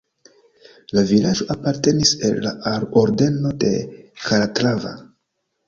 [0.97, 3.73] La vilaĝo apartenis al la Ordeno de
[4.25, 4.99] Kalatrava.